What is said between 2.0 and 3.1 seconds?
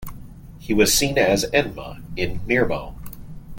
in "Mirmo!